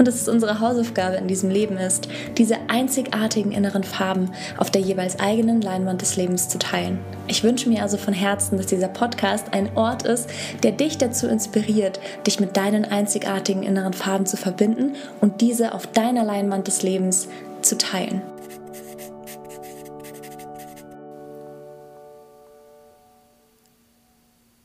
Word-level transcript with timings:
und 0.00 0.08
dass 0.08 0.14
es 0.14 0.28
unsere 0.28 0.60
Hausaufgabe 0.60 1.16
in 1.16 1.28
diesem 1.28 1.50
Leben 1.50 1.76
ist, 1.76 2.08
diese 2.38 2.56
einzigartigen 2.68 3.52
inneren 3.52 3.84
Farben 3.84 4.30
auf 4.56 4.70
der 4.70 4.80
jeweils 4.80 5.20
eigenen 5.20 5.60
Leinwand 5.60 6.00
des 6.00 6.16
Lebens 6.16 6.48
zu 6.48 6.58
teilen. 6.58 6.98
Ich 7.26 7.44
wünsche 7.44 7.68
mir 7.68 7.82
also 7.82 7.98
von 7.98 8.14
Herzen, 8.14 8.56
dass 8.56 8.64
dieser 8.64 8.88
Podcast 8.88 9.52
ein 9.52 9.76
Ort 9.76 10.04
ist, 10.04 10.30
der 10.62 10.72
dich 10.72 10.96
dazu 10.96 11.26
inspiriert, 11.26 12.00
dich 12.26 12.40
mit 12.40 12.56
deinen 12.56 12.86
einzigartigen 12.86 13.62
inneren 13.62 13.92
Farben 13.92 14.24
zu 14.24 14.38
verbinden 14.38 14.94
und 15.20 15.42
diese 15.42 15.74
auf 15.74 15.86
deiner 15.86 16.24
Leinwand 16.24 16.66
des 16.66 16.82
Lebens 16.82 17.28
zu 17.60 17.76
teilen. 17.76 18.22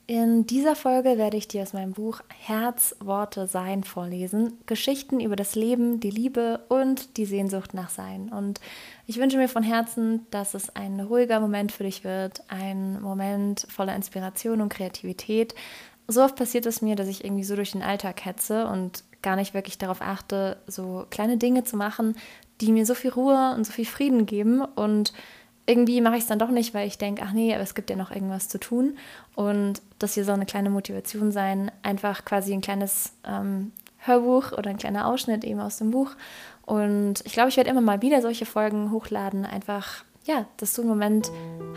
In 0.08 0.46
dieser 0.46 0.76
Folge 0.76 1.18
werde 1.18 1.36
ich 1.36 1.48
dir 1.48 1.64
aus 1.64 1.74
meinem 1.74 1.94
Buch 1.94 2.22
Herz, 2.38 2.96
Worte, 3.00 3.48
Sein 3.48 3.84
vorlesen. 3.84 4.60
Geschichten 4.68 5.20
über 5.20 5.36
das 5.36 5.56
Leben, 5.56 6.00
die 6.00 6.12
Liebe 6.12 6.64
und 6.70 7.18
die 7.18 7.26
Sehnsucht 7.26 7.74
nach 7.74 7.90
Sein. 7.90 8.30
Und 8.30 8.60
ich 9.08 9.18
wünsche 9.18 9.38
mir 9.38 9.50
von 9.50 9.64
Herzen, 9.64 10.28
dass 10.30 10.54
es 10.54 10.76
ein 10.76 11.00
ruhiger 11.00 11.40
Moment 11.40 11.72
für 11.72 11.86
dich 11.86 12.04
wird, 12.04 12.44
ein 12.50 13.02
Moment 13.02 13.66
voller 13.68 13.96
Inspiration 13.96 14.62
und 14.62 14.70
Kreativität. 14.70 15.56
So 16.08 16.24
oft 16.24 16.36
passiert 16.36 16.68
es 16.68 16.84
mir, 16.84 16.96
dass 16.96 17.08
ich 17.08 17.26
irgendwie 17.26 17.44
so 17.44 17.56
durch 17.56 17.72
den 17.72 17.82
Alltag 17.82 18.26
hetze 18.26 18.68
und 18.68 19.04
gar 19.24 19.36
nicht 19.36 19.56
wirklich 19.56 19.80
darauf 19.80 20.02
achte, 20.02 20.58
so 20.68 21.08
kleine 21.10 21.38
Dinge 21.38 21.64
zu 21.64 21.78
machen, 21.78 22.16
die 22.62 22.72
mir 22.72 22.86
so 22.86 22.94
viel 22.94 23.10
Ruhe 23.10 23.56
und 23.56 23.66
so 23.66 23.74
viel 23.74 23.86
Frieden 23.86 24.28
geben. 24.28 24.62
Und 24.62 25.14
irgendwie 25.66 26.02
mache 26.02 26.16
ich 26.16 26.22
es 26.22 26.28
dann 26.28 26.40
doch 26.40 26.50
nicht, 26.50 26.74
weil 26.74 26.88
ich 26.88 26.98
denke, 26.98 27.24
ach 27.26 27.34
nee, 27.34 27.54
aber 27.54 27.64
es 27.64 27.76
gibt 27.76 27.90
ja 27.90 27.96
noch 27.96 28.12
irgendwas 28.12 28.48
zu 28.50 28.60
tun. 28.60 28.98
Und 29.36 29.82
das 30.00 30.14
hier 30.14 30.24
soll 30.24 30.36
eine 30.36 30.46
kleine 30.46 30.70
Motivation 30.70 31.32
sein, 31.32 31.72
einfach 31.82 32.26
quasi 32.26 32.54
ein 32.54 32.62
kleines 32.62 33.14
ähm, 33.26 33.72
Hörbuch 34.00 34.52
oder 34.52 34.70
ein 34.70 34.78
kleiner 34.78 35.08
Ausschnitt 35.08 35.44
eben 35.44 35.60
aus 35.60 35.78
dem 35.78 35.92
Buch. 35.92 36.12
Und 36.66 37.26
ich 37.26 37.34
glaube, 37.34 37.50
ich 37.50 37.58
werde 37.58 37.70
immer 37.70 37.82
mal 37.82 38.02
wieder 38.02 38.22
solche 38.22 38.46
Folgen 38.46 38.92
hochladen, 38.92 39.46
einfach, 39.46 40.04
ja, 40.26 40.46
dass 40.58 40.74
du 40.74 40.82
einen 40.82 40.90
Moment 40.90 41.32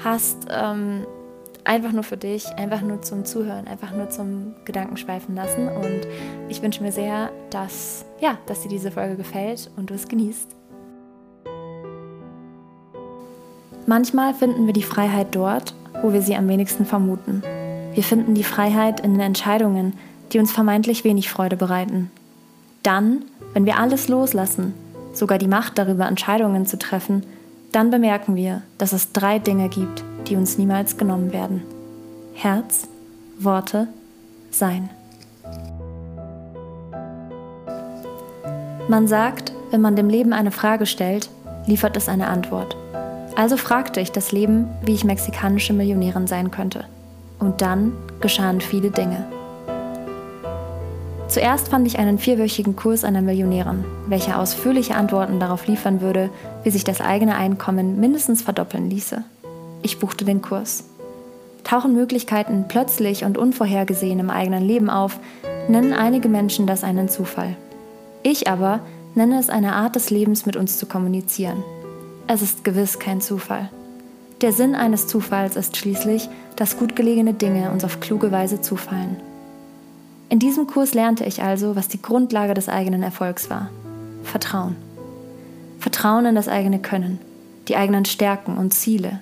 hast, 0.04 0.46
ähm, 0.50 1.06
einfach 1.64 1.92
nur 1.92 2.02
für 2.02 2.16
dich, 2.16 2.46
einfach 2.56 2.80
nur 2.80 3.02
zum 3.02 3.24
Zuhören, 3.24 3.66
einfach 3.68 3.92
nur 3.92 4.08
zum 4.10 4.54
Gedankenschweifen 4.64 5.34
lassen. 5.34 5.68
Und 5.68 6.06
ich 6.48 6.62
wünsche 6.62 6.82
mir 6.82 6.92
sehr, 6.92 7.30
dass, 7.50 8.04
ja, 8.20 8.38
dass 8.46 8.62
dir 8.62 8.68
diese 8.68 8.90
Folge 8.90 9.16
gefällt 9.16 9.70
und 9.76 9.90
du 9.90 9.94
es 9.94 10.08
genießt. 10.08 10.57
Manchmal 13.88 14.34
finden 14.34 14.66
wir 14.66 14.74
die 14.74 14.82
Freiheit 14.82 15.28
dort, 15.30 15.72
wo 16.02 16.12
wir 16.12 16.20
sie 16.20 16.36
am 16.36 16.46
wenigsten 16.46 16.84
vermuten. 16.84 17.42
Wir 17.94 18.02
finden 18.02 18.34
die 18.34 18.44
Freiheit 18.44 19.00
in 19.00 19.12
den 19.12 19.22
Entscheidungen, 19.22 19.94
die 20.30 20.38
uns 20.38 20.52
vermeintlich 20.52 21.04
wenig 21.04 21.30
Freude 21.30 21.56
bereiten. 21.56 22.10
Dann, 22.82 23.22
wenn 23.54 23.64
wir 23.64 23.78
alles 23.78 24.08
loslassen, 24.08 24.74
sogar 25.14 25.38
die 25.38 25.48
Macht 25.48 25.78
darüber, 25.78 26.06
Entscheidungen 26.06 26.66
zu 26.66 26.78
treffen, 26.78 27.22
dann 27.72 27.90
bemerken 27.90 28.36
wir, 28.36 28.60
dass 28.76 28.92
es 28.92 29.12
drei 29.12 29.38
Dinge 29.38 29.70
gibt, 29.70 30.04
die 30.26 30.36
uns 30.36 30.58
niemals 30.58 30.98
genommen 30.98 31.32
werden. 31.32 31.62
Herz, 32.34 32.88
Worte, 33.38 33.88
Sein. 34.50 34.90
Man 38.86 39.08
sagt, 39.08 39.54
wenn 39.70 39.80
man 39.80 39.96
dem 39.96 40.10
Leben 40.10 40.34
eine 40.34 40.50
Frage 40.50 40.84
stellt, 40.84 41.30
liefert 41.66 41.96
es 41.96 42.10
eine 42.10 42.26
Antwort. 42.26 42.76
Also 43.38 43.56
fragte 43.56 44.00
ich 44.00 44.10
das 44.10 44.32
Leben, 44.32 44.66
wie 44.82 44.94
ich 44.94 45.04
mexikanische 45.04 45.72
Millionärin 45.72 46.26
sein 46.26 46.50
könnte. 46.50 46.86
Und 47.38 47.60
dann 47.60 47.92
geschahen 48.20 48.60
viele 48.60 48.90
Dinge. 48.90 49.28
Zuerst 51.28 51.68
fand 51.68 51.86
ich 51.86 52.00
einen 52.00 52.18
vierwöchigen 52.18 52.74
Kurs 52.74 53.04
einer 53.04 53.22
Millionärin, 53.22 53.84
welcher 54.08 54.40
ausführliche 54.40 54.96
Antworten 54.96 55.38
darauf 55.38 55.68
liefern 55.68 56.00
würde, 56.00 56.30
wie 56.64 56.70
sich 56.70 56.82
das 56.82 57.00
eigene 57.00 57.36
Einkommen 57.36 58.00
mindestens 58.00 58.42
verdoppeln 58.42 58.90
ließe. 58.90 59.22
Ich 59.82 60.00
buchte 60.00 60.24
den 60.24 60.42
Kurs. 60.42 60.82
Tauchen 61.62 61.94
Möglichkeiten 61.94 62.64
plötzlich 62.66 63.24
und 63.24 63.38
unvorhergesehen 63.38 64.18
im 64.18 64.30
eigenen 64.30 64.64
Leben 64.64 64.90
auf, 64.90 65.20
nennen 65.68 65.92
einige 65.92 66.28
Menschen 66.28 66.66
das 66.66 66.82
einen 66.82 67.08
Zufall. 67.08 67.54
Ich 68.24 68.48
aber 68.48 68.80
nenne 69.14 69.38
es 69.38 69.48
eine 69.48 69.74
Art 69.74 69.94
des 69.94 70.10
Lebens 70.10 70.44
mit 70.44 70.56
uns 70.56 70.76
zu 70.76 70.86
kommunizieren. 70.86 71.62
Es 72.30 72.42
ist 72.42 72.62
gewiss 72.62 72.98
kein 72.98 73.22
Zufall. 73.22 73.70
Der 74.42 74.52
Sinn 74.52 74.74
eines 74.74 75.06
Zufalls 75.06 75.56
ist 75.56 75.78
schließlich, 75.78 76.28
dass 76.56 76.76
gut 76.76 76.94
gelegene 76.94 77.32
Dinge 77.32 77.70
uns 77.70 77.84
auf 77.84 78.00
kluge 78.00 78.30
Weise 78.30 78.60
zufallen. 78.60 79.16
In 80.28 80.38
diesem 80.38 80.66
Kurs 80.66 80.92
lernte 80.92 81.24
ich 81.24 81.42
also, 81.42 81.74
was 81.74 81.88
die 81.88 82.02
Grundlage 82.02 82.52
des 82.52 82.68
eigenen 82.68 83.02
Erfolgs 83.02 83.48
war. 83.48 83.70
Vertrauen. 84.24 84.76
Vertrauen 85.80 86.26
in 86.26 86.34
das 86.34 86.48
eigene 86.48 86.80
Können, 86.80 87.18
die 87.66 87.76
eigenen 87.76 88.04
Stärken 88.04 88.58
und 88.58 88.74
Ziele. 88.74 89.20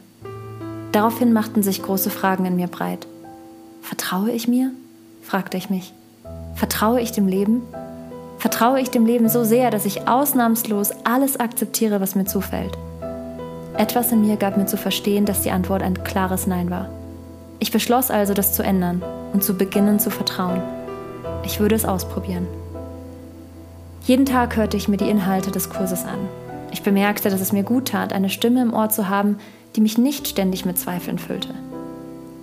Daraufhin 0.90 1.32
machten 1.32 1.62
sich 1.62 1.82
große 1.82 2.10
Fragen 2.10 2.44
in 2.44 2.56
mir 2.56 2.66
breit. 2.66 3.06
Vertraue 3.82 4.32
ich 4.32 4.48
mir? 4.48 4.72
fragte 5.22 5.56
ich 5.56 5.70
mich. 5.70 5.94
Vertraue 6.56 7.00
ich 7.00 7.12
dem 7.12 7.28
Leben? 7.28 7.62
Vertraue 8.38 8.80
ich 8.80 8.90
dem 8.90 9.06
Leben 9.06 9.28
so 9.28 9.44
sehr, 9.44 9.70
dass 9.70 9.84
ich 9.84 10.08
ausnahmslos 10.08 10.90
alles 11.04 11.38
akzeptiere, 11.38 12.00
was 12.00 12.16
mir 12.16 12.24
zufällt? 12.24 12.76
Etwas 13.78 14.10
in 14.10 14.22
mir 14.22 14.36
gab 14.36 14.56
mir 14.56 14.66
zu 14.66 14.78
verstehen, 14.78 15.26
dass 15.26 15.42
die 15.42 15.50
Antwort 15.50 15.82
ein 15.82 16.02
klares 16.02 16.46
Nein 16.46 16.70
war. 16.70 16.88
Ich 17.58 17.72
beschloss 17.72 18.10
also, 18.10 18.32
das 18.32 18.54
zu 18.54 18.62
ändern 18.62 19.02
und 19.34 19.44
zu 19.44 19.56
beginnen 19.56 19.98
zu 19.98 20.10
vertrauen. 20.10 20.62
Ich 21.44 21.60
würde 21.60 21.74
es 21.74 21.84
ausprobieren. 21.84 22.46
Jeden 24.04 24.24
Tag 24.24 24.56
hörte 24.56 24.76
ich 24.76 24.88
mir 24.88 24.96
die 24.96 25.10
Inhalte 25.10 25.50
des 25.50 25.68
Kurses 25.68 26.04
an. 26.04 26.18
Ich 26.72 26.82
bemerkte, 26.82 27.28
dass 27.28 27.40
es 27.40 27.52
mir 27.52 27.64
gut 27.64 27.88
tat, 27.88 28.12
eine 28.12 28.30
Stimme 28.30 28.62
im 28.62 28.72
Ohr 28.72 28.88
zu 28.88 29.08
haben, 29.08 29.38
die 29.74 29.80
mich 29.82 29.98
nicht 29.98 30.26
ständig 30.26 30.64
mit 30.64 30.78
Zweifeln 30.78 31.18
füllte. 31.18 31.50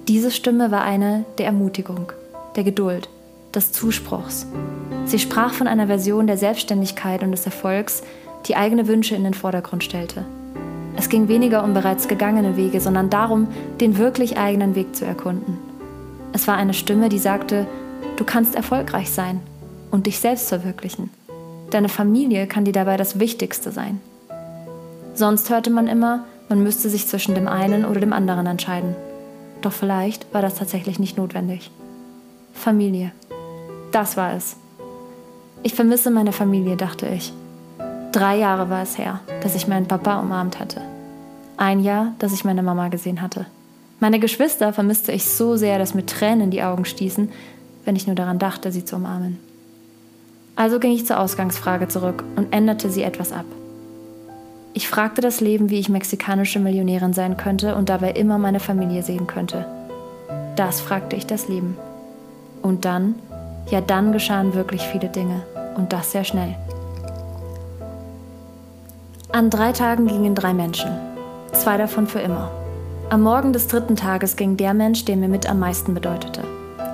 Diese 0.08 0.30
Stimme 0.30 0.70
war 0.70 0.84
eine 0.84 1.26
der 1.38 1.48
Ermutigung, 1.48 2.12
der 2.56 2.64
Geduld, 2.64 3.10
des 3.56 3.72
Zuspruchs. 3.72 4.46
Sie 5.06 5.20
sprach 5.20 5.54
von 5.54 5.68
einer 5.68 5.88
Version 5.88 6.28
der 6.28 6.38
Selbstständigkeit 6.38 7.24
und 7.24 7.32
des 7.32 7.46
Erfolgs, 7.46 8.04
die 8.46 8.56
eigene 8.56 8.88
Wünsche 8.88 9.16
in 9.16 9.24
den 9.24 9.34
Vordergrund 9.34 9.84
stellte. 9.84 10.26
Es 10.96 11.09
ging 11.09 11.28
weniger 11.28 11.64
um 11.64 11.74
bereits 11.74 12.08
gegangene 12.08 12.56
Wege, 12.56 12.80
sondern 12.80 13.09
darum, 13.09 13.48
den 13.80 13.98
wirklich 13.98 14.38
eigenen 14.38 14.76
Weg 14.76 14.96
zu 14.96 15.06
erkunden. 15.06 15.58
Es 16.34 16.48
war 16.48 16.56
eine 16.56 16.74
Stimme, 16.74 17.09
die 17.09 17.20
sagte, 17.20 17.68
du 18.16 18.24
kannst 18.24 18.56
erfolgreich 18.56 19.12
sein 19.12 19.40
und 19.92 20.08
dich 20.08 20.20
selbst 20.20 20.50
verwirklichen. 20.50 21.09
Deine 21.70 21.90
Familie 21.90 22.48
kann 22.48 22.66
dir 22.66 22.74
dabei 22.74 22.98
das 22.98 23.20
Wichtigste 23.20 23.72
sein. 23.72 24.00
Sonst 25.16 25.50
hörte 25.50 25.70
man 25.70 25.88
immer, 25.88 26.26
man 26.50 26.62
müsste 26.62 26.90
sich 26.90 27.08
zwischen 27.08 27.36
dem 27.36 27.48
einen 27.48 27.86
oder 27.86 28.00
dem 28.00 28.14
anderen 28.14 28.46
entscheiden. 28.46 28.96
Doch 29.62 29.72
vielleicht 29.72 30.32
war 30.34 30.42
das 30.42 30.56
tatsächlich 30.56 31.00
nicht 31.00 31.17
notwendig. 31.17 31.72
Familie. 32.53 33.12
Das 33.91 34.17
war 34.17 34.34
es. 34.34 34.56
Ich 35.64 35.76
vermisse 35.76 36.12
meine 36.12 36.34
Familie, 36.34 36.76
dachte 36.76 37.08
ich. 37.08 37.34
Drei 38.12 38.38
Jahre 38.38 38.70
war 38.70 38.84
es 38.84 38.97
her, 38.97 39.22
dass 39.41 39.56
ich 39.56 39.67
meinen 39.67 39.88
Papa 39.88 40.20
umarmt 40.20 40.59
hatte. 40.59 40.82
Ein 41.58 41.79
Jahr, 41.82 42.14
dass 42.20 42.34
ich 42.34 42.46
meine 42.46 42.64
Mama 42.64 42.88
gesehen 42.88 43.22
hatte. 43.22 43.46
Meine 44.00 44.20
Geschwister 44.20 44.73
vermisste 44.73 45.11
ich 45.11 45.26
so 45.26 45.55
sehr, 45.55 45.78
dass 45.78 45.94
mir 45.94 46.05
Tränen 46.05 46.41
in 46.41 46.52
die 46.52 46.64
Augen 46.64 46.85
stießen, 46.85 47.29
wenn 47.85 47.96
ich 47.96 48.08
nur 48.08 48.16
daran 48.16 48.40
dachte, 48.40 48.72
sie 48.72 48.85
zu 48.85 48.96
umarmen. 48.96 49.40
Also 50.55 50.79
ging 50.79 50.91
ich 50.91 51.05
zur 51.05 51.20
Ausgangsfrage 51.20 51.88
zurück 51.88 52.23
und 52.35 52.53
änderte 52.53 52.90
sie 52.90 53.03
etwas 53.03 53.32
ab. 53.32 53.46
Ich 54.73 54.88
fragte 54.88 55.22
das 55.22 55.40
Leben, 55.40 55.70
wie 55.70 55.79
ich 55.79 55.90
mexikanische 55.90 56.59
Millionärin 56.59 57.14
sein 57.14 57.38
könnte 57.38 57.76
und 57.76 57.90
dabei 57.90 58.11
immer 58.11 58.38
meine 58.38 58.59
Familie 58.59 59.03
sehen 59.03 59.28
könnte. 59.28 59.66
Das 60.55 60.82
fragte 60.82 61.16
ich 61.16 61.28
das 61.28 61.47
Leben. 61.47 61.78
Und 62.61 62.85
dann, 62.85 63.16
ja 63.70 63.82
dann 63.82 64.11
geschahen 64.11 64.53
wirklich 64.53 64.82
viele 64.82 65.09
Dinge. 65.09 65.44
Und 65.76 65.94
das 65.94 66.11
sehr 66.11 66.23
schnell. 66.23 66.55
An 69.32 69.50
drei 69.50 69.72
Tagen 69.72 70.08
gingen 70.08 70.35
drei 70.35 70.53
Menschen, 70.53 70.91
zwei 71.53 71.78
davon 71.78 72.08
für 72.08 72.20
immer. 72.20 72.52
Am 73.09 73.22
Morgen 73.22 73.53
des 73.53 73.67
dritten 73.67 73.96
Tages 73.96 74.35
ging 74.35 74.58
der 74.58 74.73
Mensch, 74.73 75.05
der 75.05 75.16
mir 75.16 75.28
mit 75.28 75.50
am 75.50 75.59
meisten 75.59 75.94
bedeutete, 75.94 76.44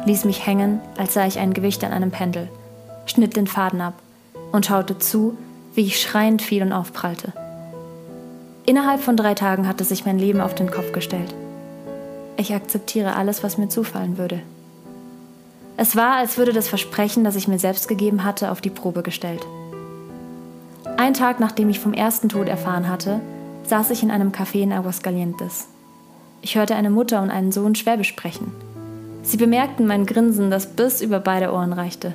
ließ 0.05 0.25
mich 0.25 0.45
hängen, 0.45 0.81
als 0.97 1.13
sei 1.13 1.27
ich 1.27 1.39
ein 1.39 1.53
Gewicht 1.53 1.83
an 1.83 1.93
einem 1.93 2.11
Pendel, 2.11 2.49
schnitt 3.05 3.35
den 3.35 3.47
Faden 3.47 3.81
ab 3.81 3.93
und 4.51 4.65
schaute 4.65 4.97
zu, 4.97 5.37
wie 5.75 5.85
ich 5.85 6.01
schreiend 6.01 6.41
fiel 6.41 6.61
und 6.61 6.73
aufprallte. 6.73 7.33
Innerhalb 8.65 9.01
von 9.01 9.17
drei 9.17 9.33
Tagen 9.33 9.67
hatte 9.67 9.83
sich 9.83 10.05
mein 10.05 10.19
Leben 10.19 10.41
auf 10.41 10.55
den 10.55 10.69
Kopf 10.69 10.91
gestellt. 10.91 11.33
Ich 12.37 12.53
akzeptiere 12.53 13.15
alles, 13.15 13.43
was 13.43 13.57
mir 13.57 13.69
zufallen 13.69 14.17
würde. 14.17 14.41
Es 15.77 15.95
war, 15.95 16.17
als 16.17 16.37
würde 16.37 16.53
das 16.53 16.67
Versprechen, 16.67 17.23
das 17.23 17.35
ich 17.35 17.47
mir 17.47 17.59
selbst 17.59 17.87
gegeben 17.87 18.23
hatte, 18.23 18.51
auf 18.51 18.61
die 18.61 18.69
Probe 18.69 19.01
gestellt. 19.01 19.41
Ein 20.97 21.13
Tag 21.13 21.39
nachdem 21.39 21.69
ich 21.69 21.79
vom 21.79 21.93
ersten 21.93 22.27
Tod 22.27 22.49
erfahren 22.49 22.89
hatte, 22.89 23.21
saß 23.69 23.91
ich 23.91 24.01
in 24.01 24.11
einem 24.11 24.31
Café 24.31 24.61
in 24.61 24.73
Aguascalientes. 24.73 25.67
Ich 26.41 26.55
hörte 26.55 26.75
eine 26.75 26.89
Mutter 26.89 27.21
und 27.21 27.29
einen 27.29 27.51
Sohn 27.51 27.75
Schwäbisch 27.75 28.09
sprechen. 28.09 28.51
Sie 29.21 29.37
bemerkten 29.37 29.85
mein 29.85 30.07
Grinsen, 30.07 30.49
das 30.49 30.65
bis 30.65 31.01
über 31.01 31.19
beide 31.19 31.53
Ohren 31.53 31.73
reichte. 31.73 32.13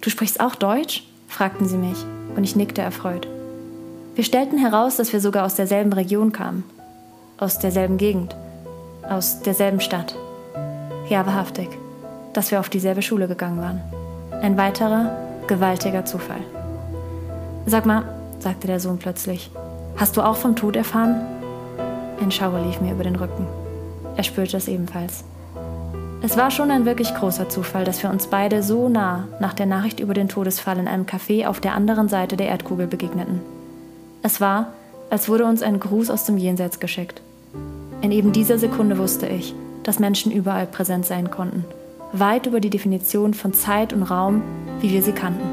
Du 0.00 0.10
sprichst 0.10 0.40
auch 0.40 0.54
Deutsch? 0.54 1.04
fragten 1.26 1.66
sie 1.66 1.76
mich, 1.76 1.98
und 2.36 2.44
ich 2.44 2.54
nickte 2.54 2.82
erfreut. 2.82 3.26
Wir 4.14 4.22
stellten 4.22 4.58
heraus, 4.58 4.96
dass 4.96 5.12
wir 5.12 5.20
sogar 5.20 5.44
aus 5.44 5.56
derselben 5.56 5.92
Region 5.92 6.32
kamen, 6.32 6.62
aus 7.36 7.58
derselben 7.58 7.98
Gegend, 7.98 8.36
aus 9.08 9.42
derselben 9.42 9.80
Stadt. 9.80 10.14
Ja, 11.08 11.26
wahrhaftig, 11.26 11.68
dass 12.32 12.52
wir 12.52 12.60
auf 12.60 12.68
dieselbe 12.68 13.02
Schule 13.02 13.26
gegangen 13.26 13.58
waren. 13.58 13.80
Ein 14.40 14.56
weiterer, 14.56 15.16
gewaltiger 15.48 16.04
Zufall. 16.04 16.40
Sag 17.66 17.86
mal, 17.86 18.04
sagte 18.38 18.68
der 18.68 18.78
Sohn 18.78 18.98
plötzlich, 18.98 19.50
hast 19.96 20.16
du 20.16 20.22
auch 20.22 20.36
vom 20.36 20.56
Tod 20.56 20.76
erfahren? 20.76 21.20
Ein 22.20 22.30
Schauer 22.30 22.60
lief 22.60 22.80
mir 22.80 22.92
über 22.92 23.04
den 23.04 23.16
Rücken. 23.16 23.46
Er 24.16 24.24
spürte 24.24 24.56
es 24.56 24.68
ebenfalls. 24.68 25.24
Es 26.22 26.36
war 26.36 26.50
schon 26.50 26.70
ein 26.70 26.86
wirklich 26.86 27.14
großer 27.14 27.48
Zufall, 27.48 27.84
dass 27.84 28.02
wir 28.02 28.10
uns 28.10 28.26
beide 28.26 28.62
so 28.62 28.88
nah 28.88 29.28
nach 29.38 29.52
der 29.52 29.66
Nachricht 29.66 30.00
über 30.00 30.14
den 30.14 30.28
Todesfall 30.28 30.78
in 30.78 30.88
einem 30.88 31.04
Café 31.04 31.46
auf 31.46 31.60
der 31.60 31.74
anderen 31.74 32.08
Seite 32.08 32.36
der 32.36 32.48
Erdkugel 32.48 32.86
begegneten. 32.86 33.40
Es 34.22 34.40
war, 34.40 34.72
als 35.10 35.28
wurde 35.28 35.44
uns 35.44 35.62
ein 35.62 35.78
Gruß 35.78 36.10
aus 36.10 36.24
dem 36.24 36.38
Jenseits 36.38 36.80
geschickt. 36.80 37.20
In 38.00 38.12
eben 38.12 38.32
dieser 38.32 38.58
Sekunde 38.58 38.98
wusste 38.98 39.26
ich, 39.26 39.54
dass 39.82 39.98
Menschen 39.98 40.32
überall 40.32 40.66
präsent 40.66 41.06
sein 41.06 41.30
konnten, 41.30 41.64
weit 42.12 42.46
über 42.46 42.60
die 42.60 42.70
Definition 42.70 43.34
von 43.34 43.52
Zeit 43.52 43.92
und 43.92 44.02
Raum, 44.02 44.42
wie 44.80 44.90
wir 44.90 45.02
sie 45.02 45.12
kannten. 45.12 45.46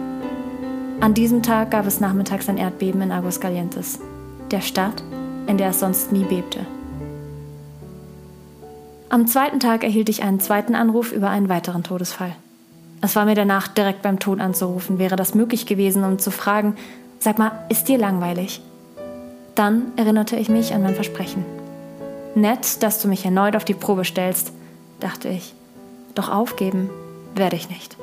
An 1.02 1.14
diesem 1.14 1.44
Tag 1.44 1.72
gab 1.72 1.86
es 1.86 2.00
nachmittags 2.00 2.48
ein 2.50 2.58
Erdbeben 2.58 3.02
in 3.02 3.12
Aguascalientes, 3.12 4.00
der 4.54 4.62
Stadt, 4.62 5.04
in 5.48 5.58
der 5.58 5.72
es 5.72 5.80
sonst 5.80 6.12
nie 6.12 6.24
bebte. 6.24 6.66
Am 9.10 9.28
zweiten 9.28 9.60
Tag 9.60 9.84
erhielt 9.84 10.10
ich 10.10 10.24
einen 10.24 10.40
zweiten 10.40 10.76
Anruf 10.76 11.12
über 11.12 11.30
einen 11.30 11.50
weiteren 11.50 11.84
Todesfall. 11.84 12.34
Es 13.02 13.16
war 13.16 13.26
mir 13.26 13.36
danach, 13.36 13.68
direkt 13.68 14.02
beim 14.02 14.20
Tod 14.20 14.40
anzurufen, 14.40 14.98
wäre 14.98 15.16
das 15.16 15.36
möglich 15.36 15.66
gewesen, 15.66 16.04
um 16.04 16.20
zu 16.20 16.32
fragen, 16.32 16.76
sag 17.20 17.38
mal, 17.38 17.52
ist 17.70 17.90
dir 17.90 17.98
langweilig? 17.98 18.62
Dann 19.56 19.92
erinnerte 19.98 20.36
ich 20.36 20.50
mich 20.50 20.74
an 20.74 20.84
mein 20.84 20.96
Versprechen. 20.96 21.46
Nett, 22.34 22.82
dass 22.82 23.02
du 23.02 23.08
mich 23.08 23.26
erneut 23.26 23.56
auf 23.56 23.66
die 23.66 23.74
Probe 23.74 24.06
stellst, 24.06 24.52
dachte 25.00 25.30
ich. 25.30 25.54
Doch 26.16 26.30
aufgeben 26.30 26.90
werde 27.36 27.56
ich 27.56 27.70
nicht. 27.70 27.98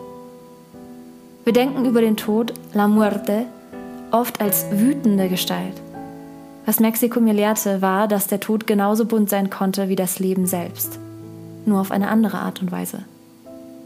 Wir 1.45 1.53
denken 1.53 1.87
über 1.87 2.01
den 2.01 2.17
Tod, 2.17 2.53
la 2.75 2.87
muerte, 2.87 3.47
oft 4.11 4.41
als 4.41 4.67
wütende 4.71 5.29
Gestalt. 5.29 5.81
Was 6.67 6.81
Mexiko 6.81 7.21
mir 7.21 7.33
lehrte, 7.33 7.83
war, 7.83 8.07
dass 8.07 8.27
der 8.27 8.41
Tod 8.41 8.67
genauso 8.67 9.07
bunt 9.07 9.31
sein 9.31 9.51
konnte 9.51 9.89
wie 9.89 9.97
das 9.97 10.19
Leben 10.19 10.47
selbst, 10.47 10.99
nur 11.67 11.81
auf 11.81 11.91
eine 11.91 12.09
andere 12.09 12.39
Art 12.39 12.61
und 12.61 12.71
Weise. 12.71 13.01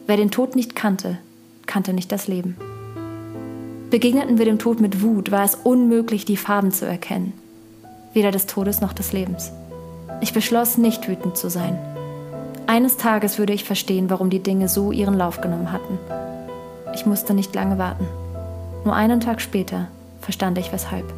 Wer 0.07 0.17
den 0.17 0.31
Tod 0.31 0.57
nicht 0.57 0.75
kannte, 0.75 1.19
kannte 1.67 1.93
nicht 1.93 2.13
das 2.13 2.29
Leben. 2.29 2.57
Begegneten 3.91 4.39
wir 4.39 4.45
dem 4.45 4.59
Tod 4.59 4.81
mit 4.81 5.03
Wut, 5.03 5.31
war 5.31 5.45
es 5.45 5.55
unmöglich, 5.55 6.25
die 6.25 6.37
Farben 6.37 6.73
zu 6.73 6.85
erkennen, 6.85 7.33
weder 8.13 8.33
des 8.33 8.47
Todes 8.47 8.81
noch 8.81 8.93
des 8.93 9.13
Lebens. 9.13 9.53
Ich 10.21 10.33
beschloss, 10.33 10.79
nicht 10.79 11.09
wütend 11.09 11.37
zu 11.37 11.49
sein. 11.49 11.79
Eines 12.67 12.97
Tages 12.97 13.39
würde 13.39 13.53
ich 13.53 13.65
verstehen, 13.65 14.11
warum 14.11 14.31
die 14.31 14.43
Dinge 14.43 14.69
so 14.69 14.91
ihren 14.91 15.15
Lauf 15.15 15.41
genommen 15.41 15.71
hatten. 15.71 15.99
Ich 16.95 17.07
musste 17.07 17.35
nicht 17.35 17.55
lange 17.55 17.79
warten. 17.79 18.07
Nur 18.85 18.95
einen 18.95 19.21
Tag 19.21 19.41
später 19.41 19.89
verstand 20.21 20.59
ich 20.59 20.73
weshalb. 20.73 21.13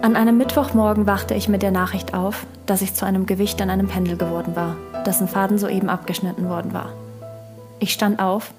An 0.00 0.14
einem 0.14 0.38
Mittwochmorgen 0.38 1.06
wachte 1.06 1.34
ich 1.34 1.48
mit 1.48 1.62
der 1.62 1.72
Nachricht 1.72 2.14
auf, 2.14 2.46
dass 2.66 2.82
ich 2.82 2.94
zu 2.94 3.04
einem 3.04 3.26
Gewicht 3.26 3.60
an 3.60 3.68
einem 3.68 3.88
Pendel 3.88 4.16
geworden 4.16 4.54
war, 4.54 4.76
dessen 5.04 5.26
Faden 5.26 5.58
soeben 5.58 5.88
abgeschnitten 5.88 6.48
worden 6.48 6.72
war. 6.72 6.92
Ich 7.80 7.92
stand 7.92 8.20
auf, 8.20 8.52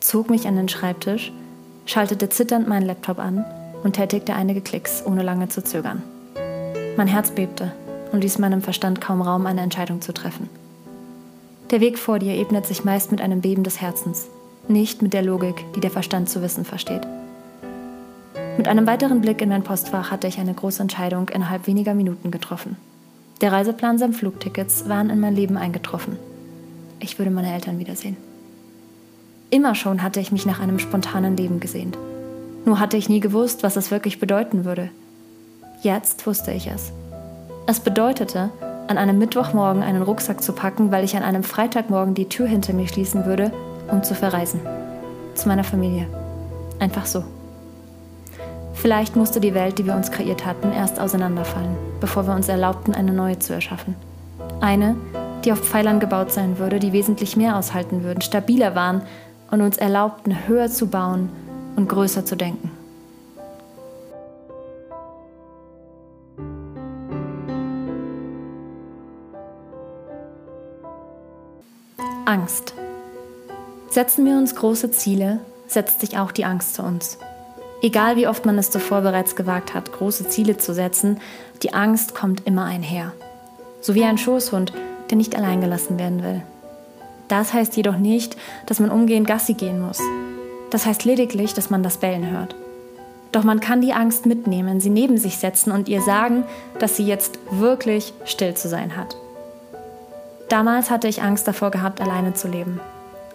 zog 0.00 0.30
mich 0.30 0.48
an 0.48 0.56
den 0.56 0.68
Schreibtisch, 0.68 1.32
schaltete 1.86 2.28
zitternd 2.28 2.66
meinen 2.66 2.86
Laptop 2.86 3.20
an 3.20 3.44
und 3.84 3.94
tätigte 3.94 4.34
einige 4.34 4.60
Klicks, 4.60 5.04
ohne 5.06 5.22
lange 5.22 5.48
zu 5.48 5.62
zögern. 5.62 6.02
Mein 6.96 7.06
Herz 7.06 7.30
bebte 7.30 7.70
und 8.10 8.22
ließ 8.22 8.38
meinem 8.38 8.60
Verstand 8.60 9.00
kaum 9.00 9.22
Raum, 9.22 9.46
eine 9.46 9.60
Entscheidung 9.60 10.00
zu 10.00 10.12
treffen. 10.12 10.48
Der 11.70 11.80
Weg 11.80 11.98
vor 11.98 12.18
dir 12.18 12.34
ebnet 12.34 12.66
sich 12.66 12.84
meist 12.84 13.12
mit 13.12 13.20
einem 13.20 13.42
Beben 13.42 13.62
des 13.62 13.80
Herzens, 13.80 14.26
nicht 14.66 15.02
mit 15.02 15.12
der 15.12 15.22
Logik, 15.22 15.64
die 15.76 15.80
der 15.80 15.92
Verstand 15.92 16.28
zu 16.28 16.42
wissen 16.42 16.64
versteht. 16.64 17.06
Mit 18.60 18.68
einem 18.68 18.86
weiteren 18.86 19.22
Blick 19.22 19.40
in 19.40 19.48
mein 19.48 19.62
Postfach 19.62 20.10
hatte 20.10 20.26
ich 20.26 20.38
eine 20.38 20.52
große 20.52 20.82
Entscheidung 20.82 21.30
innerhalb 21.30 21.66
weniger 21.66 21.94
Minuten 21.94 22.30
getroffen. 22.30 22.76
Der 23.40 23.52
Reiseplan 23.52 23.96
samt 23.96 24.16
Flugtickets 24.16 24.86
waren 24.86 25.08
in 25.08 25.18
mein 25.18 25.34
Leben 25.34 25.56
eingetroffen. 25.56 26.18
Ich 26.98 27.18
würde 27.18 27.30
meine 27.30 27.54
Eltern 27.54 27.78
wiedersehen. 27.78 28.18
Immer 29.48 29.74
schon 29.74 30.02
hatte 30.02 30.20
ich 30.20 30.30
mich 30.30 30.44
nach 30.44 30.60
einem 30.60 30.78
spontanen 30.78 31.38
Leben 31.38 31.58
gesehnt. 31.58 31.96
Nur 32.66 32.78
hatte 32.78 32.98
ich 32.98 33.08
nie 33.08 33.20
gewusst, 33.20 33.62
was 33.62 33.76
es 33.76 33.90
wirklich 33.90 34.20
bedeuten 34.20 34.66
würde. 34.66 34.90
Jetzt 35.80 36.26
wusste 36.26 36.52
ich 36.52 36.66
es. 36.66 36.92
Es 37.66 37.80
bedeutete, 37.80 38.50
an 38.88 38.98
einem 38.98 39.18
Mittwochmorgen 39.18 39.82
einen 39.82 40.02
Rucksack 40.02 40.42
zu 40.42 40.52
packen, 40.52 40.92
weil 40.92 41.02
ich 41.02 41.16
an 41.16 41.22
einem 41.22 41.44
Freitagmorgen 41.44 42.12
die 42.12 42.28
Tür 42.28 42.46
hinter 42.46 42.74
mir 42.74 42.88
schließen 42.88 43.24
würde, 43.24 43.52
um 43.90 44.02
zu 44.02 44.14
verreisen. 44.14 44.60
Zu 45.34 45.48
meiner 45.48 45.64
Familie. 45.64 46.08
Einfach 46.78 47.06
so. 47.06 47.24
Vielleicht 48.80 49.14
musste 49.14 49.40
die 49.40 49.52
Welt, 49.52 49.78
die 49.78 49.84
wir 49.84 49.94
uns 49.94 50.10
kreiert 50.10 50.46
hatten, 50.46 50.72
erst 50.72 50.98
auseinanderfallen, 50.98 51.76
bevor 52.00 52.26
wir 52.26 52.34
uns 52.34 52.48
erlaubten, 52.48 52.94
eine 52.94 53.12
neue 53.12 53.38
zu 53.38 53.52
erschaffen. 53.52 53.94
Eine, 54.62 54.96
die 55.44 55.52
auf 55.52 55.60
Pfeilern 55.60 56.00
gebaut 56.00 56.32
sein 56.32 56.58
würde, 56.58 56.78
die 56.78 56.94
wesentlich 56.94 57.36
mehr 57.36 57.58
aushalten 57.58 58.04
würden, 58.04 58.22
stabiler 58.22 58.74
waren 58.74 59.02
und 59.50 59.60
uns 59.60 59.76
erlaubten, 59.76 60.48
höher 60.48 60.70
zu 60.70 60.86
bauen 60.86 61.28
und 61.76 61.90
größer 61.90 62.24
zu 62.24 62.36
denken. 62.36 62.70
Angst. 72.24 72.72
Setzen 73.90 74.24
wir 74.24 74.38
uns 74.38 74.54
große 74.54 74.90
Ziele, 74.90 75.40
setzt 75.66 76.00
sich 76.00 76.16
auch 76.16 76.32
die 76.32 76.46
Angst 76.46 76.76
zu 76.76 76.82
uns. 76.82 77.18
Egal 77.82 78.16
wie 78.16 78.28
oft 78.28 78.44
man 78.44 78.58
es 78.58 78.70
zuvor 78.70 79.00
bereits 79.00 79.36
gewagt 79.36 79.72
hat, 79.72 79.92
große 79.92 80.28
Ziele 80.28 80.58
zu 80.58 80.74
setzen, 80.74 81.18
die 81.62 81.72
Angst 81.72 82.14
kommt 82.14 82.46
immer 82.46 82.64
einher. 82.64 83.12
So 83.80 83.94
wie 83.94 84.04
ein 84.04 84.18
Schoßhund, 84.18 84.72
der 85.08 85.16
nicht 85.16 85.36
allein 85.36 85.60
gelassen 85.60 85.98
werden 85.98 86.22
will. 86.22 86.42
Das 87.28 87.52
heißt 87.52 87.76
jedoch 87.76 87.96
nicht, 87.96 88.36
dass 88.66 88.80
man 88.80 88.90
umgehend 88.90 89.26
Gassi 89.26 89.54
gehen 89.54 89.80
muss. 89.80 90.00
Das 90.70 90.84
heißt 90.84 91.04
lediglich, 91.04 91.54
dass 91.54 91.70
man 91.70 91.82
das 91.82 91.96
Bellen 91.96 92.30
hört. 92.30 92.54
Doch 93.32 93.44
man 93.44 93.60
kann 93.60 93.80
die 93.80 93.92
Angst 93.92 94.26
mitnehmen, 94.26 94.80
sie 94.80 94.90
neben 94.90 95.16
sich 95.16 95.38
setzen 95.38 95.70
und 95.70 95.88
ihr 95.88 96.02
sagen, 96.02 96.44
dass 96.80 96.96
sie 96.96 97.06
jetzt 97.06 97.38
wirklich 97.50 98.12
still 98.24 98.54
zu 98.54 98.68
sein 98.68 98.96
hat. 98.96 99.16
Damals 100.48 100.90
hatte 100.90 101.06
ich 101.06 101.22
Angst 101.22 101.46
davor 101.46 101.70
gehabt, 101.70 102.00
alleine 102.00 102.34
zu 102.34 102.48
leben. 102.48 102.80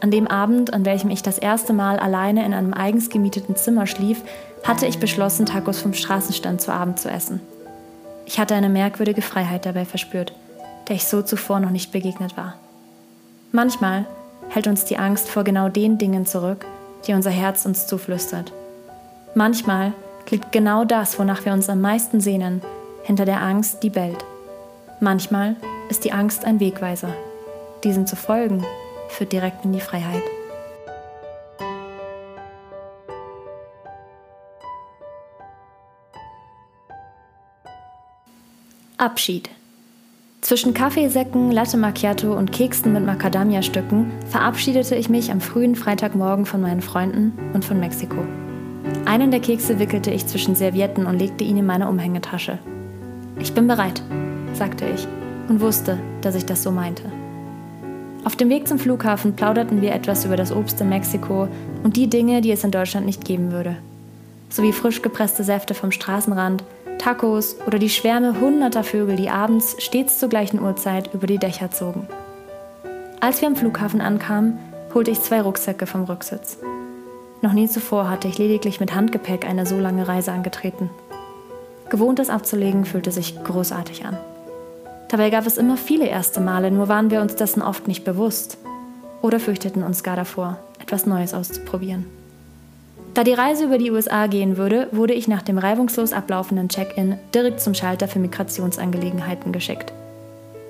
An 0.02 0.12
dem 0.12 0.28
Abend, 0.28 0.74
an 0.74 0.86
welchem 0.86 1.10
ich 1.10 1.24
das 1.24 1.38
erste 1.38 1.74
Mal 1.74 2.00
alleine 2.00 2.46
in 2.46 2.54
einem 2.54 2.74
eigens 2.74 3.10
gemieteten 3.10 3.56
Zimmer 3.56 3.88
schlief, 3.88 4.22
hatte 4.64 4.86
ich 4.86 5.00
beschlossen, 5.00 5.46
Tacos 5.46 5.80
vom 5.80 5.94
Straßenstand 5.94 6.62
zu 6.62 6.74
Abend 6.74 7.00
zu 7.00 7.10
essen. 7.10 7.40
Ich 8.26 8.40
hatte 8.40 8.56
eine 8.56 8.70
merkwürdige 8.70 9.22
Freiheit 9.22 9.66
dabei 9.66 9.86
verspürt, 9.86 10.34
der 10.88 10.96
ich 10.96 11.06
so 11.06 11.22
zuvor 11.22 11.60
noch 11.60 11.70
nicht 11.70 11.92
begegnet 11.92 12.36
war. 12.36 12.56
Manchmal 13.52 14.06
hält 14.50 14.68
uns 14.68 14.86
die 14.86 14.98
Angst 14.98 15.30
vor 15.30 15.44
genau 15.44 15.70
den 15.70 15.98
Dingen 15.98 16.26
zurück, 16.26 16.66
die 17.08 17.14
unser 17.14 17.30
Herz 17.30 17.66
uns 17.66 17.88
zuflüstert. 17.88 18.52
Manchmal 19.34 19.94
liegt 20.30 20.52
genau 20.52 20.84
das, 20.84 21.20
wonach 21.20 21.46
wir 21.46 21.54
uns 21.54 21.70
am 21.70 21.82
meisten 21.82 22.20
sehnen, 22.20 22.62
hinter 23.04 23.26
der 23.26 23.42
Angst, 23.42 23.84
die 23.84 23.92
bellt. 23.92 24.26
Manchmal 25.00 25.56
ist 25.90 26.04
die 26.04 26.12
Angst 26.12 26.46
ein 26.46 26.60
Wegweiser. 26.60 27.14
Diesem 27.84 28.08
zu 28.08 28.16
folgen 28.16 28.66
führt 29.16 29.32
direkt 29.32 29.66
in 29.66 29.74
die 29.74 29.80
Freiheit. 29.80 30.24
Abschied. 38.98 39.50
Zwischen 40.42 40.74
Kaffeesäcken, 40.74 41.52
Latte 41.52 41.76
Macchiato 41.76 42.34
und 42.34 42.52
Keksen 42.52 42.94
mit 42.94 43.06
Macadamia-Stücken 43.06 44.12
verabschiedete 44.30 44.96
ich 44.96 45.10
mich 45.10 45.32
am 45.32 45.42
frühen 45.42 45.76
Freitagmorgen 45.76 46.46
von 46.46 46.62
meinen 46.62 46.82
Freunden 46.82 47.34
und 47.54 47.66
von 47.66 47.80
Mexiko. 47.80 48.26
Einen 49.06 49.32
der 49.32 49.40
Kekse 49.40 49.80
wickelte 49.80 50.12
ich 50.12 50.28
zwischen 50.28 50.56
Servietten 50.56 51.08
und 51.08 51.18
legte 51.18 51.44
ihn 51.44 51.58
in 51.58 51.66
meine 51.66 51.90
Umhängetasche. 51.90 52.60
Ich 53.40 53.54
bin 53.54 53.68
bereit, 53.68 54.04
sagte 54.54 54.86
ich 54.86 55.08
und 55.50 55.62
wusste, 55.62 56.00
dass 56.22 56.36
ich 56.36 56.46
das 56.46 56.64
so 56.64 56.72
meinte. 56.72 57.25
Auf 58.26 58.36
dem 58.36 58.50
Weg 58.50 58.68
zum 58.68 58.80
Flughafen 58.80 59.36
plauderten 59.36 59.84
wir 59.84 59.94
etwas 59.94 60.26
über 60.26 60.36
das 60.36 60.52
Obst 60.52 60.82
in 60.82 60.90
Mexiko 60.90 61.48
und 61.84 61.96
die 61.96 62.10
Dinge, 62.10 62.42
die 62.42 62.52
es 62.52 62.64
in 62.64 62.72
Deutschland 62.72 63.06
nicht 63.06 63.24
geben 63.24 63.52
würde. 63.52 63.78
Sowie 64.50 64.74
frisch 64.74 65.04
gepresste 65.04 65.44
Säfte 65.44 65.76
vom 65.76 65.92
Straßenrand, 65.92 66.64
Tacos 66.98 67.56
oder 67.68 67.78
die 67.78 67.90
Schwärme 67.90 68.40
hunderter 68.42 68.84
Vögel, 68.84 69.16
die 69.16 69.30
abends 69.30 69.76
stets 69.78 70.18
zur 70.18 70.30
gleichen 70.30 70.60
Uhrzeit 70.60 71.14
über 71.14 71.28
die 71.28 71.38
Dächer 71.38 71.70
zogen. 71.70 72.08
Als 73.20 73.42
wir 73.42 73.48
am 73.48 73.56
Flughafen 73.56 74.02
ankamen, 74.02 74.58
holte 74.96 75.12
ich 75.12 75.22
zwei 75.22 75.42
Rucksäcke 75.42 75.86
vom 75.86 76.06
Rücksitz. 76.06 76.58
Noch 77.44 77.54
nie 77.54 77.68
zuvor 77.68 78.10
hatte 78.10 78.28
ich 78.28 78.40
lediglich 78.40 78.80
mit 78.80 78.96
Handgepäck 78.96 79.48
eine 79.48 79.68
so 79.68 79.78
lange 79.78 80.08
Reise 80.08 80.32
angetreten. 80.32 80.90
Gewohntes 81.90 82.32
abzulegen 82.32 82.86
fühlte 82.86 83.12
sich 83.12 83.44
großartig 83.44 84.04
an. 84.04 84.18
Dabei 85.16 85.30
gab 85.30 85.48
es 85.48 85.56
immer 85.56 85.78
viele 85.78 86.10
erste 86.10 86.42
Male, 86.42 86.72
nur 86.72 86.90
waren 86.90 87.10
wir 87.10 87.22
uns 87.22 87.38
dessen 87.38 87.62
oft 87.62 87.88
nicht 87.88 88.04
bewusst 88.04 88.58
oder 89.22 89.40
fürchteten 89.40 89.82
uns 89.82 90.04
gar 90.04 90.18
davor, 90.18 90.60
etwas 90.82 91.06
Neues 91.06 91.34
auszuprobieren. 91.34 92.06
Da 93.14 93.24
die 93.24 93.32
Reise 93.32 93.64
über 93.64 93.78
die 93.78 93.92
USA 93.92 94.28
gehen 94.28 94.58
würde, 94.58 94.90
wurde 94.92 95.14
ich 95.14 95.30
nach 95.30 95.42
dem 95.42 95.58
reibungslos 95.58 96.12
ablaufenden 96.12 96.68
Check-in 96.68 97.18
direkt 97.34 97.62
zum 97.62 97.74
Schalter 97.74 98.10
für 98.10 98.20
Migrationsangelegenheiten 98.20 99.54
geschickt. 99.54 99.94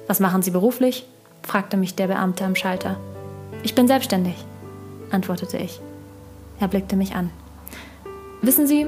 Was 0.06 0.20
machen 0.20 0.44
Sie 0.44 0.52
beruflich? 0.52 1.08
fragte 1.42 1.76
mich 1.76 1.96
der 1.96 2.06
Beamte 2.06 2.46
am 2.46 2.56
Schalter. 2.56 2.98
Ich 3.64 3.74
bin 3.74 3.88
selbstständig, 3.88 4.36
antwortete 5.10 5.58
ich. 5.58 5.80
Er 6.60 6.68
blickte 6.68 6.96
mich 6.96 7.16
an. 7.16 7.32
Wissen 8.44 8.68
Sie, 8.68 8.86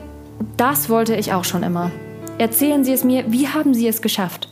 das 0.56 0.88
wollte 0.88 1.16
ich 1.16 1.34
auch 1.34 1.46
schon 1.46 1.64
immer. 1.64 1.90
Erzählen 2.38 2.84
Sie 2.84 2.94
es 2.94 3.04
mir, 3.04 3.32
wie 3.32 3.48
haben 3.48 3.74
Sie 3.74 3.88
es 3.88 4.04
geschafft? 4.04 4.50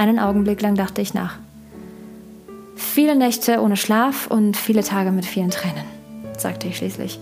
Einen 0.00 0.18
Augenblick 0.18 0.62
lang 0.62 0.76
dachte 0.76 1.02
ich 1.02 1.12
nach. 1.12 1.34
Viele 2.74 3.14
Nächte 3.14 3.60
ohne 3.60 3.76
Schlaf 3.76 4.28
und 4.28 4.56
viele 4.56 4.82
Tage 4.82 5.12
mit 5.12 5.26
vielen 5.26 5.50
Tränen, 5.50 5.84
sagte 6.38 6.68
ich 6.68 6.78
schließlich. 6.78 7.20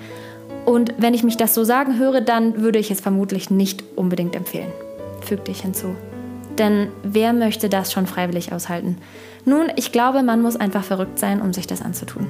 Und 0.64 0.94
wenn 0.96 1.12
ich 1.12 1.24
mich 1.24 1.36
das 1.36 1.56
so 1.56 1.64
sagen 1.64 1.98
höre, 1.98 2.20
dann 2.20 2.62
würde 2.62 2.78
ich 2.78 2.92
es 2.92 3.00
vermutlich 3.00 3.50
nicht 3.50 3.82
unbedingt 3.96 4.36
empfehlen, 4.36 4.70
fügte 5.22 5.50
ich 5.50 5.62
hinzu. 5.62 5.96
Denn 6.56 6.90
wer 7.02 7.32
möchte 7.32 7.68
das 7.68 7.92
schon 7.92 8.06
freiwillig 8.06 8.52
aushalten? 8.52 8.98
Nun, 9.44 9.72
ich 9.74 9.90
glaube, 9.90 10.22
man 10.22 10.40
muss 10.40 10.54
einfach 10.54 10.84
verrückt 10.84 11.18
sein, 11.18 11.42
um 11.42 11.52
sich 11.52 11.66
das 11.66 11.82
anzutun. 11.82 12.28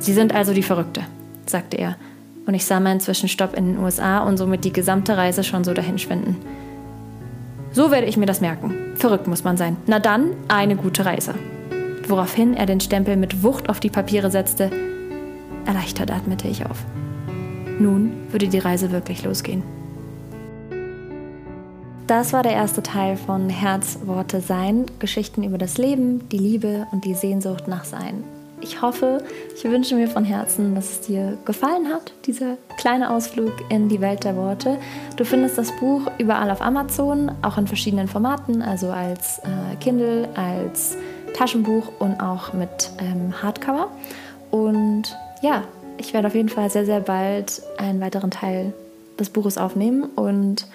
Sie 0.00 0.14
sind 0.14 0.34
also 0.34 0.52
die 0.52 0.64
Verrückte, 0.64 1.04
sagte 1.46 1.76
er, 1.76 1.94
und 2.46 2.54
ich 2.54 2.64
sah 2.64 2.80
meinen 2.80 2.98
Zwischenstopp 2.98 3.56
in 3.56 3.74
den 3.74 3.84
USA 3.84 4.24
und 4.24 4.36
somit 4.36 4.64
die 4.64 4.72
gesamte 4.72 5.16
Reise 5.16 5.44
schon 5.44 5.62
so 5.62 5.74
dahinschwinden. 5.74 6.38
So 7.72 7.90
werde 7.90 8.06
ich 8.06 8.16
mir 8.16 8.26
das 8.26 8.40
merken. 8.40 8.74
Verrückt 8.96 9.26
muss 9.26 9.44
man 9.44 9.56
sein. 9.56 9.76
Na 9.86 9.98
dann, 9.98 10.30
eine 10.48 10.76
gute 10.76 11.06
Reise. 11.06 11.34
Woraufhin 12.06 12.54
er 12.54 12.66
den 12.66 12.80
Stempel 12.80 13.16
mit 13.16 13.42
Wucht 13.42 13.68
auf 13.68 13.80
die 13.80 13.90
Papiere 13.90 14.30
setzte. 14.30 14.70
Erleichtert 15.64 16.10
atmete 16.10 16.48
ich 16.48 16.66
auf. 16.66 16.84
Nun 17.78 18.12
würde 18.30 18.48
die 18.48 18.58
Reise 18.58 18.92
wirklich 18.92 19.24
losgehen. 19.24 19.62
Das 22.06 22.32
war 22.32 22.42
der 22.42 22.52
erste 22.52 22.82
Teil 22.82 23.16
von 23.16 23.48
Herz, 23.48 24.00
Worte, 24.04 24.40
Sein, 24.40 24.86
Geschichten 24.98 25.42
über 25.44 25.56
das 25.56 25.78
Leben, 25.78 26.28
die 26.28 26.38
Liebe 26.38 26.86
und 26.92 27.04
die 27.04 27.14
Sehnsucht 27.14 27.68
nach 27.68 27.84
Sein. 27.84 28.24
Ich 28.62 28.80
hoffe, 28.80 29.18
ich 29.56 29.64
wünsche 29.64 29.96
mir 29.96 30.06
von 30.06 30.24
Herzen, 30.24 30.76
dass 30.76 30.90
es 30.92 31.00
dir 31.00 31.36
gefallen 31.44 31.88
hat, 31.88 32.12
dieser 32.26 32.56
kleine 32.78 33.10
Ausflug 33.10 33.52
in 33.70 33.88
die 33.88 34.00
Welt 34.00 34.22
der 34.22 34.36
Worte. 34.36 34.78
Du 35.16 35.24
findest 35.24 35.58
das 35.58 35.72
Buch 35.72 36.02
überall 36.18 36.48
auf 36.48 36.62
Amazon, 36.62 37.32
auch 37.42 37.58
in 37.58 37.66
verschiedenen 37.66 38.06
Formaten, 38.06 38.62
also 38.62 38.90
als 38.90 39.40
äh, 39.40 39.76
Kindle, 39.80 40.28
als 40.36 40.96
Taschenbuch 41.34 41.88
und 41.98 42.20
auch 42.20 42.52
mit 42.52 42.90
ähm, 42.98 43.34
Hardcover. 43.42 43.90
Und 44.52 45.16
ja, 45.42 45.64
ich 45.98 46.14
werde 46.14 46.28
auf 46.28 46.34
jeden 46.36 46.48
Fall 46.48 46.70
sehr, 46.70 46.86
sehr 46.86 47.00
bald 47.00 47.62
einen 47.78 48.00
weiteren 48.00 48.30
Teil 48.30 48.72
des 49.18 49.30
Buches 49.30 49.58
aufnehmen 49.58 50.04
und 50.14 50.68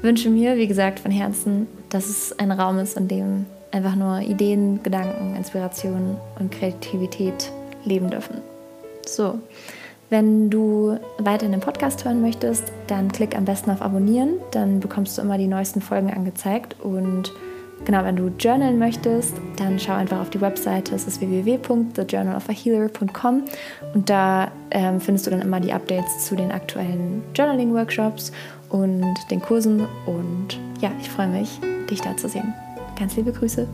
wünsche 0.00 0.30
mir, 0.30 0.56
wie 0.56 0.68
gesagt, 0.68 1.00
von 1.00 1.10
Herzen, 1.10 1.66
dass 1.90 2.06
es 2.06 2.38
ein 2.38 2.52
Raum 2.52 2.78
ist, 2.78 2.96
in 2.96 3.08
dem 3.08 3.46
einfach 3.74 3.96
nur 3.96 4.20
Ideen, 4.20 4.82
Gedanken, 4.82 5.36
Inspirationen 5.36 6.16
und 6.38 6.52
Kreativität 6.52 7.50
leben 7.84 8.08
dürfen. 8.08 8.36
So, 9.04 9.40
wenn 10.10 10.48
du 10.48 10.96
weiter 11.18 11.46
in 11.46 11.52
den 11.52 11.60
Podcast 11.60 12.04
hören 12.04 12.22
möchtest, 12.22 12.64
dann 12.86 13.10
klick 13.10 13.36
am 13.36 13.44
besten 13.44 13.70
auf 13.70 13.82
Abonnieren, 13.82 14.34
dann 14.52 14.78
bekommst 14.80 15.18
du 15.18 15.22
immer 15.22 15.38
die 15.38 15.48
neuesten 15.48 15.80
Folgen 15.80 16.12
angezeigt 16.12 16.76
und 16.80 17.32
Genau, 17.84 18.04
wenn 18.04 18.14
du 18.16 18.28
journalen 18.38 18.78
möchtest, 18.78 19.34
dann 19.58 19.78
schau 19.78 19.92
einfach 19.92 20.18
auf 20.20 20.30
die 20.30 20.40
Webseite. 20.40 20.94
Es 20.94 21.06
ist 21.06 21.20
www.thejournalofahealer.com 21.20 23.42
und 23.92 24.08
da 24.08 24.50
ähm, 24.70 25.00
findest 25.00 25.26
du 25.26 25.32
dann 25.32 25.42
immer 25.42 25.60
die 25.60 25.72
Updates 25.72 26.24
zu 26.24 26.34
den 26.34 26.50
aktuellen 26.50 27.22
Journaling-Workshops 27.34 28.32
und 28.70 29.14
den 29.30 29.42
Kursen. 29.42 29.86
Und 30.06 30.58
ja, 30.80 30.92
ich 30.98 31.10
freue 31.10 31.28
mich, 31.28 31.60
dich 31.90 32.00
da 32.00 32.16
zu 32.16 32.30
sehen. 32.30 32.54
Ganz 32.98 33.16
liebe 33.16 33.32
Grüße. 33.32 33.66